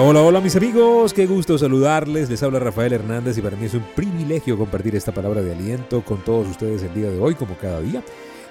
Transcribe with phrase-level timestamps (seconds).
[0.00, 2.30] Hola, hola, mis amigos, qué gusto saludarles.
[2.30, 6.04] Les habla Rafael Hernández y para mí es un privilegio compartir esta palabra de aliento
[6.04, 8.00] con todos ustedes el día de hoy, como cada día.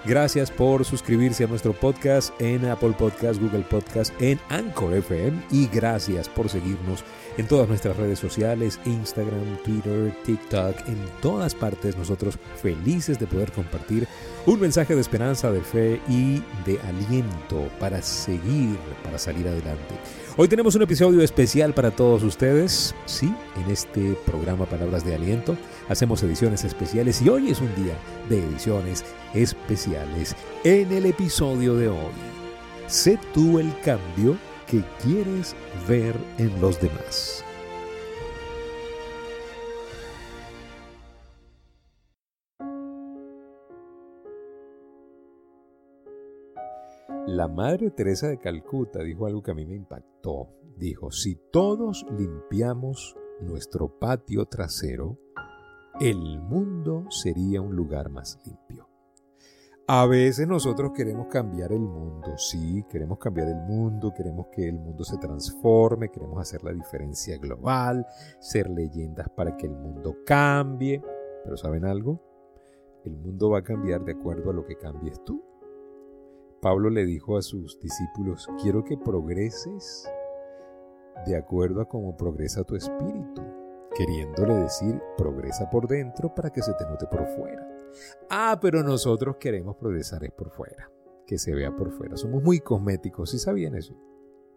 [0.03, 5.67] Gracias por suscribirse a nuestro podcast en Apple Podcast, Google Podcast, en Anchor FM y
[5.67, 7.05] gracias por seguirnos
[7.37, 13.51] en todas nuestras redes sociales, Instagram, Twitter, TikTok, en todas partes nosotros felices de poder
[13.51, 14.07] compartir
[14.45, 19.95] un mensaje de esperanza, de fe y de aliento para seguir, para salir adelante.
[20.35, 22.95] Hoy tenemos un episodio especial para todos ustedes.
[23.05, 23.33] Sí,
[23.63, 25.57] en este programa Palabras de Aliento
[25.89, 27.95] hacemos ediciones especiales y hoy es un día
[28.29, 30.35] de ediciones especiales.
[30.63, 32.13] En el episodio de hoy,
[32.87, 35.55] sé tú el cambio que quieres
[35.87, 37.43] ver en los demás.
[47.27, 50.49] La Madre Teresa de Calcuta dijo algo que a mí me impactó.
[50.77, 55.17] Dijo, si todos limpiamos nuestro patio trasero,
[55.99, 58.86] el mundo sería un lugar más limpio.
[59.89, 64.77] A veces nosotros queremos cambiar el mundo, sí, queremos cambiar el mundo, queremos que el
[64.77, 68.05] mundo se transforme, queremos hacer la diferencia global,
[68.41, 71.01] ser leyendas para que el mundo cambie.
[71.41, 72.21] Pero ¿saben algo?
[73.05, 75.41] El mundo va a cambiar de acuerdo a lo que cambies tú.
[76.61, 80.11] Pablo le dijo a sus discípulos, quiero que progreses
[81.25, 83.41] de acuerdo a cómo progresa tu espíritu,
[83.95, 87.76] queriéndole decir, progresa por dentro para que se te note por fuera.
[88.29, 90.91] Ah, pero nosotros queremos progresar es por fuera,
[91.25, 92.17] que se vea por fuera.
[92.17, 93.95] Somos muy cosméticos, ¿sí sabían eso?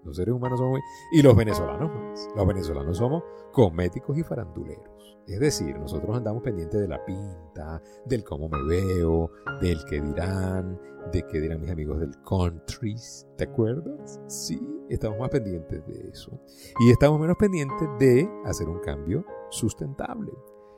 [0.04, 0.80] Los seres humanos somos muy...
[1.12, 2.28] Y los venezolanos más.
[2.34, 5.18] Los venezolanos somos cosméticos y faranduleros.
[5.26, 10.80] Es decir, nosotros andamos pendientes de la pinta, del cómo me veo, del qué dirán,
[11.12, 12.96] de qué dirán mis amigos del country.
[13.36, 14.20] ¿Te acuerdas?
[14.26, 16.40] Sí, estamos más pendientes de eso.
[16.80, 20.32] Y estamos menos pendientes de hacer un cambio sustentable.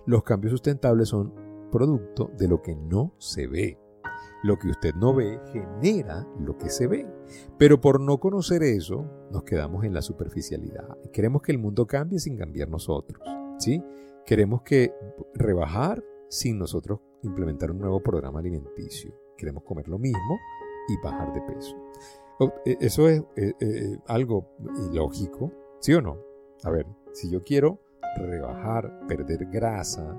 [0.04, 1.32] Los cambios sustentables son
[1.72, 3.78] producto de lo que no se ve.
[4.44, 7.08] Lo que usted no ve genera lo que se ve.
[7.58, 10.96] Pero por no conocer eso, nos quedamos en la superficialidad.
[11.12, 13.20] Queremos que el mundo cambie sin cambiar nosotros.
[13.58, 13.82] ¿sí?
[14.26, 14.92] Queremos que
[15.34, 19.14] rebajar sin nosotros implementar un nuevo programa alimenticio.
[19.36, 20.38] Queremos comer lo mismo
[20.88, 21.76] y bajar de peso.
[22.64, 24.48] E, eso es eh, eh, algo
[24.90, 26.18] ilógico, ¿sí o no?
[26.64, 27.78] A ver, si yo quiero
[28.16, 30.16] rebajar, perder grasa,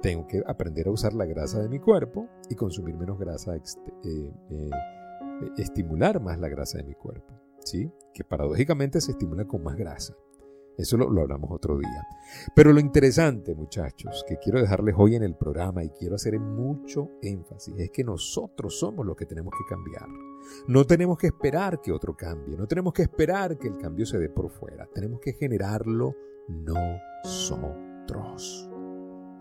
[0.00, 3.62] tengo que aprender a usar la grasa de mi cuerpo y consumir menos grasa, eh,
[4.04, 4.70] eh,
[5.56, 7.90] estimular más la grasa de mi cuerpo, ¿sí?
[8.14, 10.14] Que paradójicamente se estimula con más grasa.
[10.76, 12.06] Eso lo, lo, hablamos otro día.
[12.54, 17.10] Pero lo interesante, muchachos, que quiero dejarles hoy en el programa y quiero hacer mucho
[17.20, 20.06] énfasis, es que nosotros somos los que tenemos que cambiar.
[20.68, 24.18] No tenemos que esperar que otro cambie, no tenemos que esperar que el cambio se
[24.18, 26.14] dé por fuera, tenemos que generarlo
[26.48, 27.58] nosotros.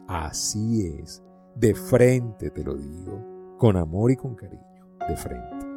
[0.08, 1.22] Así es,
[1.56, 5.68] de frente te lo digo, con amor y con cariño, de frente.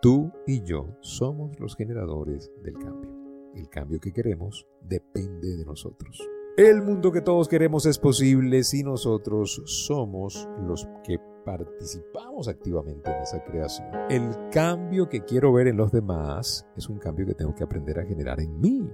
[0.00, 3.10] Tú y yo somos los generadores del cambio.
[3.54, 6.26] El cambio que queremos depende de nosotros.
[6.56, 13.22] El mundo que todos queremos es posible si nosotros somos los que participamos activamente en
[13.22, 13.88] esa creación.
[14.08, 17.98] El cambio que quiero ver en los demás es un cambio que tengo que aprender
[17.98, 18.90] a generar en mí.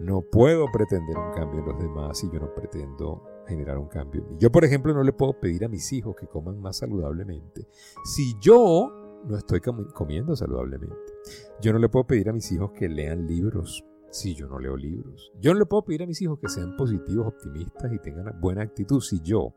[0.00, 4.26] No puedo pretender un cambio en los demás si yo no pretendo generar un cambio
[4.38, 7.68] Yo, por ejemplo, no le puedo pedir a mis hijos que coman más saludablemente
[8.04, 11.12] si yo no estoy comiendo saludablemente.
[11.60, 14.76] Yo no le puedo pedir a mis hijos que lean libros si yo no leo
[14.76, 15.32] libros.
[15.40, 18.62] Yo no le puedo pedir a mis hijos que sean positivos, optimistas y tengan buena
[18.62, 19.54] actitud si yo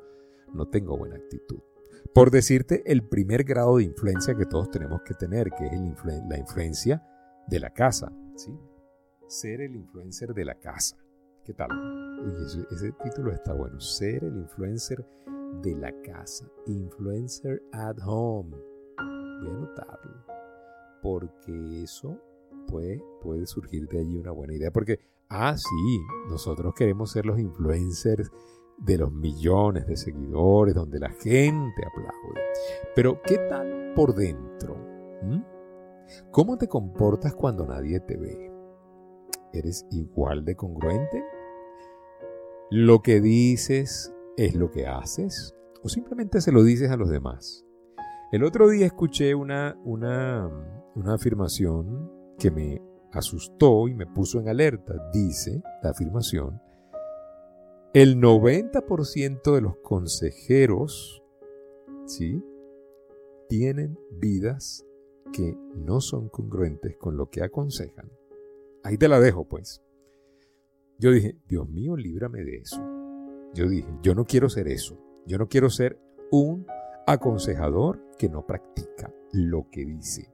[0.54, 1.60] no tengo buena actitud.
[2.14, 5.74] Por decirte el primer grado de influencia que todos tenemos que tener, que es
[6.28, 7.04] la influencia
[7.48, 8.12] de la casa.
[9.28, 10.98] Ser el influencer de la casa.
[11.48, 11.70] ¿Qué tal?
[12.72, 13.80] ese, título está bueno.
[13.80, 15.06] Ser el influencer
[15.62, 16.46] de la casa.
[16.66, 18.50] Influencer at home.
[18.50, 20.26] Voy a anotarlo.
[21.02, 22.20] Porque eso
[22.68, 24.72] puede, puede surgir de allí una buena idea.
[24.72, 25.00] Porque,
[25.30, 26.00] ah, sí,
[26.30, 28.30] nosotros queremos ser los influencers
[28.80, 32.42] de los millones de seguidores, donde la gente aplaude.
[32.94, 34.76] Pero, ¿qué tal por dentro?
[35.24, 35.42] ¿Mm?
[36.30, 38.52] ¿Cómo te comportas cuando nadie te ve?
[39.54, 41.37] ¿Eres igual de congruente?
[42.70, 45.56] ¿Lo que dices es lo que haces?
[45.84, 47.66] ¿O simplemente se lo dices a los demás?
[48.34, 50.52] El otro día escuché una, una,
[51.06, 52.82] afirmación que me
[53.14, 54.96] asustó y me puso en alerta.
[55.14, 56.62] Dice la afirmación,
[57.94, 61.24] el 90% de los consejeros,
[62.06, 62.44] ¿sí?
[63.48, 64.86] Tienen vidas
[65.32, 68.12] que no son congruentes con lo que aconsejan.
[68.84, 69.82] ahí te la dejo, pues.
[71.00, 72.82] Yo dije, Dios mío, líbrame de eso.
[73.54, 74.98] Yo dije, yo no quiero ser eso.
[75.28, 76.00] Yo no quiero ser
[76.32, 76.66] un
[77.06, 80.34] aconsejador que no practica lo que dice.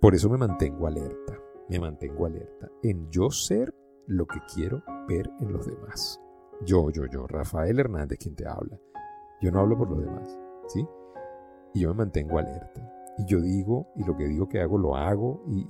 [0.00, 1.38] Por eso me mantengo alerta,
[1.68, 3.72] me mantengo alerta en yo ser
[4.06, 6.20] lo que quiero ver en los demás.
[6.66, 8.80] Yo, yo, yo, Rafael Hernández quien te habla.
[9.40, 10.36] Yo no hablo por los demás,
[10.66, 10.84] ¿sí?
[11.74, 12.92] Y yo me mantengo alerta.
[13.18, 15.64] Y yo digo, y lo que digo que hago, lo hago y,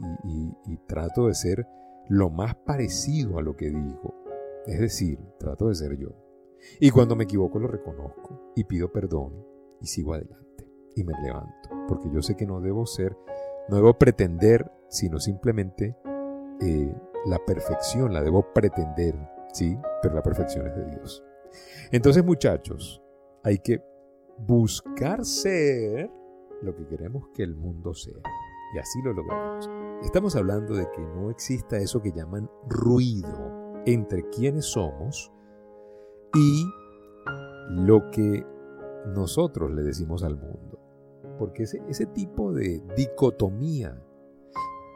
[0.65, 1.67] y trato de ser
[2.09, 4.15] lo más parecido a lo que digo.
[4.67, 6.09] Es decir, trato de ser yo.
[6.81, 9.45] Y cuando me equivoco lo reconozco y pido perdón
[9.81, 10.67] y sigo adelante
[10.97, 13.17] y me levanto, porque yo sé que no debo ser,
[13.69, 15.97] no debo pretender, sino simplemente
[16.61, 16.93] eh,
[17.27, 19.15] la perfección, la debo pretender,
[19.53, 19.79] ¿sí?
[20.03, 21.25] Pero la perfección es de Dios.
[21.93, 23.01] Entonces muchachos,
[23.45, 23.81] hay que
[24.39, 26.11] buscar ser
[26.63, 28.21] lo que queremos que el mundo sea.
[28.75, 29.78] Y así lo logramos.
[30.03, 35.33] Estamos hablando de que no exista eso que llaman ruido entre quienes somos
[36.35, 36.65] y
[37.71, 38.47] lo que
[39.07, 40.79] nosotros le decimos al mundo.
[41.37, 44.01] Porque ese, ese tipo de dicotomía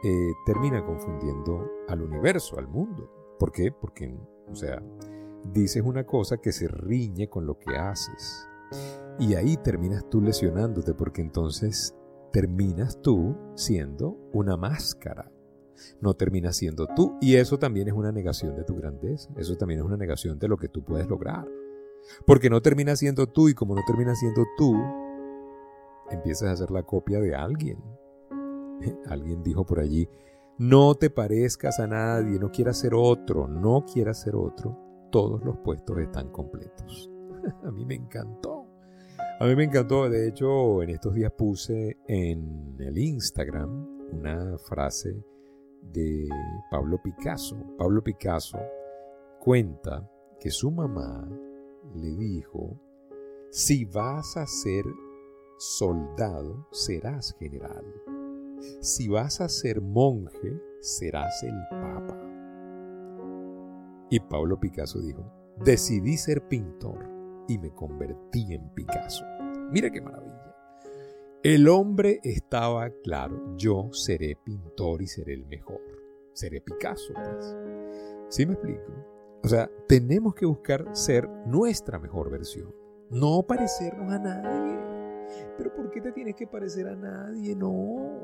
[0.05, 3.09] eh, termina confundiendo al universo, al mundo.
[3.37, 3.71] ¿Por qué?
[3.71, 4.17] Porque,
[4.49, 4.81] o sea,
[5.51, 8.47] dices una cosa que se riñe con lo que haces.
[9.19, 11.93] Y ahí terminas tú lesionándote porque entonces
[12.33, 15.31] terminas tú siendo una máscara.
[16.01, 17.15] No terminas siendo tú.
[17.21, 19.29] Y eso también es una negación de tu grandeza.
[19.37, 21.47] Eso también es una negación de lo que tú puedes lograr.
[22.25, 24.75] Porque no termina siendo tú y como no termina siendo tú,
[26.09, 27.77] empiezas a hacer la copia de alguien.
[29.07, 30.09] Alguien dijo por allí,
[30.57, 34.77] no te parezcas a nadie, no quieras ser otro, no quieras ser otro,
[35.11, 37.11] todos los puestos están completos.
[37.63, 38.52] a mí me encantó.
[39.39, 45.25] A mí me encantó, de hecho, en estos días puse en el Instagram una frase
[45.81, 46.29] de
[46.69, 47.57] Pablo Picasso.
[47.77, 48.59] Pablo Picasso
[49.39, 50.07] cuenta
[50.39, 51.27] que su mamá
[51.95, 52.79] le dijo,
[53.49, 54.85] si vas a ser
[55.57, 57.83] soldado, serás general.
[58.81, 62.19] Si vas a ser monje, serás el papa.
[64.11, 65.25] Y Pablo Picasso dijo,
[65.57, 67.12] decidí ser pintor
[67.47, 69.25] y me convertí en Picasso.
[69.71, 70.55] Mira qué maravilla.
[71.43, 75.81] El hombre estaba claro, yo seré pintor y seré el mejor.
[76.33, 77.55] Seré Picasso, pues.
[78.29, 78.91] ¿Sí me explico?
[79.43, 82.73] O sea, tenemos que buscar ser nuestra mejor versión,
[83.09, 84.79] no parecernos a nadie.
[85.57, 87.55] Pero ¿por qué te tienes que parecer a nadie?
[87.55, 88.21] No.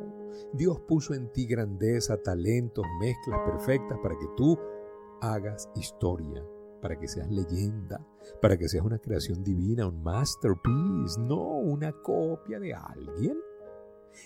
[0.54, 4.58] Dios puso en ti grandeza, talentos, mezclas perfectas para que tú
[5.22, 6.44] hagas historia,
[6.82, 8.06] para que seas leyenda,
[8.42, 13.38] para que seas una creación divina, un masterpiece, no una copia de alguien.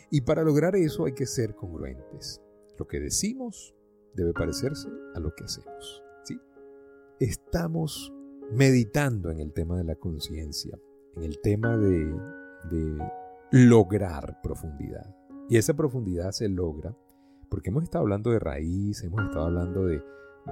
[0.09, 2.41] Y para lograr eso hay que ser congruentes.
[2.77, 3.75] Lo que decimos
[4.13, 6.03] debe parecerse a lo que hacemos
[7.19, 8.13] estamos
[8.51, 10.77] meditando en el tema de la conciencia,
[11.15, 12.13] en el tema de,
[13.51, 15.15] lograr profundidad.
[15.47, 16.95] Y esa profundidad se logra
[17.49, 20.03] porque hemos estado hablando de raíz, hemos estado hablando de,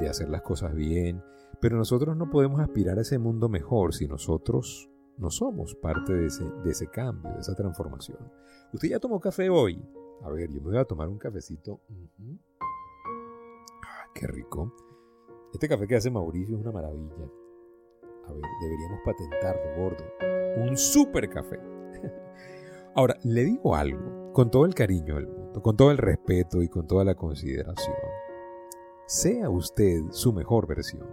[0.10, 1.22] hacer las cosas bien,
[1.60, 6.28] pero nosotros no podemos aspirar a ese mundo mejor si nosotros no somos parte de
[6.28, 8.18] ese, de ese cambio, de esa transformación.
[8.74, 9.84] ¿Usted ya tomó café hoy?
[10.24, 11.82] A ver, yo me voy a tomar un cafecito.
[13.84, 14.74] Ah, qué rico.
[15.54, 17.30] Este café que hace Mauricio es una maravilla.
[18.28, 20.04] A ver, deberíamos patentarlo, gordo.
[20.58, 21.60] Un super café.
[22.96, 26.70] Ahora, le digo algo, con todo el cariño del mundo, con todo el respeto y
[26.70, 27.96] con toda la consideración.
[29.08, 31.08] Sea usted su mejor versión.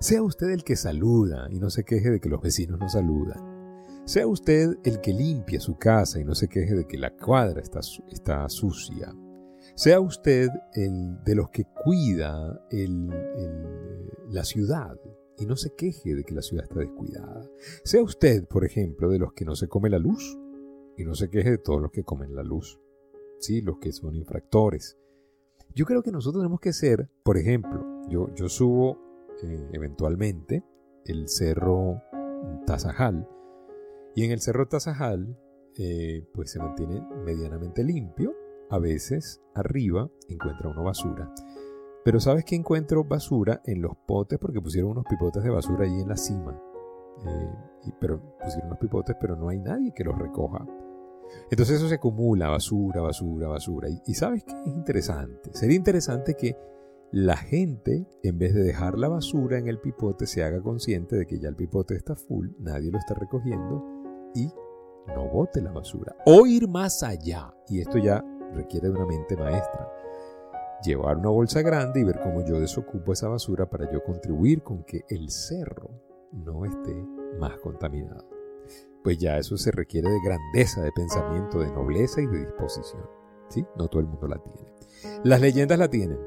[0.00, 3.58] Sea usted el que saluda y no se queje de que los vecinos no saludan.
[4.04, 7.60] Sea usted el que limpia su casa y no se queje de que la cuadra
[7.60, 9.14] está, sucia.
[9.74, 12.64] Sea usted de los que cuida
[14.30, 14.98] la ciudad
[15.36, 17.48] y no se queje de que la ciudad está descuidada.
[17.84, 20.38] Sea usted, por ejemplo, de los que no se come la luz
[20.96, 22.80] y no se queje de todos los que comen la luz.
[23.40, 24.96] Sí, los que son infractores.
[25.74, 28.98] Yo creo que nosotros tenemos que ser, por ejemplo, yo, subo
[29.42, 30.64] eh, eventualmente
[31.04, 32.02] el cerro
[32.66, 33.28] Tazajal
[34.14, 35.38] y en el cerro Tazajal
[35.76, 38.34] eh, pues se mantiene medianamente limpio
[38.70, 41.32] a veces arriba encuentra uno basura.
[42.04, 43.60] Pero ¿sabes que encuentro basura?
[43.64, 46.60] En los potes porque pusieron unos pipotes de basura ahí en la cima.
[47.26, 47.52] Eh,
[47.86, 50.66] y, pero pusieron unos pipotes pero no hay nadie que los recoja.
[51.50, 53.88] Entonces eso se acumula, basura, basura, basura.
[54.06, 55.50] Y, ¿sabes qué es interesante?
[55.52, 56.56] Sería interesante que
[57.10, 61.26] la gente, en vez de dejar la basura en el pipote, se haga consciente de
[61.26, 63.82] que ya el pipote está full, nadie lo está recogiendo
[64.34, 64.52] y
[65.14, 66.14] no bote la basura.
[66.26, 67.54] O ir más allá.
[67.68, 69.88] Y esto ya requiere de una mente maestra.
[70.84, 74.84] llevar una bolsa grande y ver cómo yo desocupo esa basura para yo contribuir con
[74.84, 75.90] que el cerro
[76.32, 76.94] no esté
[77.38, 78.37] más contaminado.
[79.08, 83.08] Pues ya eso se requiere de grandeza de pensamiento, de nobleza y de disposición.
[83.48, 83.64] ¿Sí?
[83.74, 84.70] No todo el mundo la tiene.
[85.24, 86.18] Las leyendas la tienen.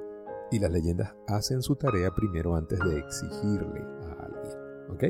[0.49, 4.57] Y las leyendas hacen su tarea primero antes de exigirle a alguien.
[4.89, 5.03] ¿Ok?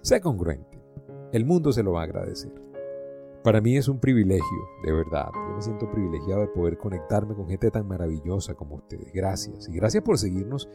[0.00, 0.82] Sea congruente.
[1.34, 2.54] El mundo se lo va a agradecer.
[3.44, 5.28] Para mí es un privilegio, de verdad.
[5.34, 9.12] Yo me siento privilegiado de poder conectarme con gente tan maravillosa como ustedes.
[9.12, 9.68] Gracias.
[9.68, 10.66] Y gracias por seguirnos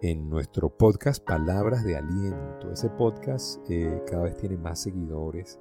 [0.00, 2.72] en nuestro podcast Palabras de Aliento.
[2.72, 5.60] Ese podcast eh, cada vez tiene más seguidores.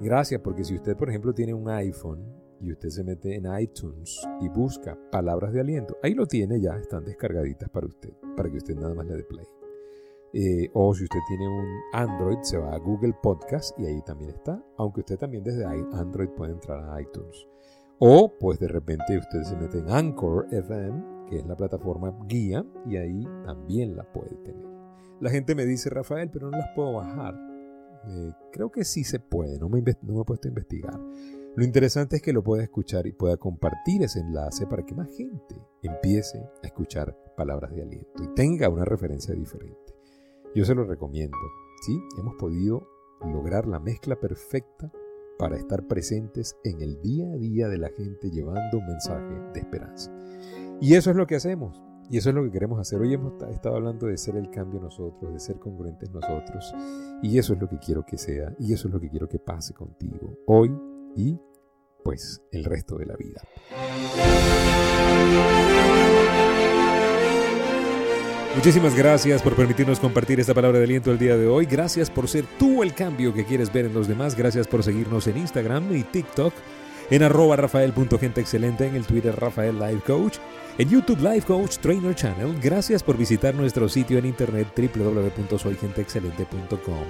[0.00, 2.24] Gracias porque si usted, por ejemplo, tiene un iPhone
[2.60, 6.76] y usted se mete en iTunes y busca Palabras de Aliento, ahí lo tiene ya,
[6.76, 9.46] están descargaditas para usted, para que usted nada más le dé play.
[10.32, 14.30] Eh, o si usted tiene un Android, se va a Google Podcast y ahí también
[14.30, 14.62] está.
[14.76, 17.46] Aunque usted también desde Android puede entrar a iTunes.
[17.98, 22.66] O pues de repente usted se mete en Anchor FM, que es la plataforma guía,
[22.86, 24.66] y ahí también la puede tener.
[25.20, 27.45] La gente me dice, Rafael, pero no las puedo bajar.
[28.08, 31.00] Eh, creo que sí se puede, no me, no me he puesto a investigar.
[31.56, 35.10] Lo interesante es que lo pueda escuchar y pueda compartir ese enlace para que más
[35.16, 39.94] gente empiece a escuchar palabras de aliento y tenga una referencia diferente.
[40.54, 41.36] Yo se lo recomiendo.
[41.82, 41.98] ¿sí?
[42.18, 42.86] Hemos podido
[43.22, 44.92] lograr la mezcla perfecta
[45.38, 49.60] para estar presentes en el día a día de la gente llevando un mensaje de
[49.60, 50.12] esperanza.
[50.80, 51.85] Y eso es lo que hacemos.
[52.08, 53.00] Y eso es lo que queremos hacer.
[53.00, 56.72] Hoy hemos estado hablando de ser el cambio nosotros, de ser congruentes nosotros.
[57.22, 58.54] Y eso es lo que quiero que sea.
[58.60, 60.38] Y eso es lo que quiero que pase contigo.
[60.46, 60.70] Hoy
[61.16, 61.36] y
[62.04, 63.42] pues el resto de la vida.
[68.54, 71.66] Muchísimas gracias por permitirnos compartir esta palabra de aliento el día de hoy.
[71.66, 74.34] Gracias por ser tú el cambio que quieres ver en los demás.
[74.34, 76.54] Gracias por seguirnos en Instagram y TikTok,
[77.10, 80.36] en arroba rafael.genteexcelente, en el Twitter Rafael Life Coach,
[80.78, 82.58] en YouTube Life Coach Trainer Channel.
[82.60, 87.06] Gracias por visitar nuestro sitio en internet www.soygenteexcelente.com.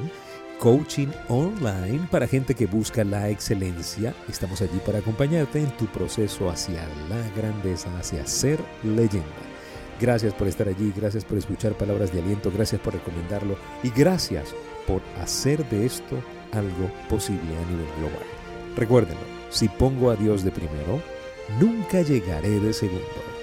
[0.59, 4.15] Coaching online para gente que busca la excelencia.
[4.29, 9.27] Estamos allí para acompañarte en tu proceso hacia la grandeza, hacia ser leyenda.
[10.01, 14.55] Gracias por estar allí, gracias por escuchar palabras de aliento, gracias por recomendarlo y gracias
[14.87, 16.23] por hacer de esto
[16.53, 18.36] algo posible a nivel global.
[18.77, 21.01] Recuérdenlo, si pongo a Dios de primero,
[21.59, 23.36] nunca llegaré de segundo.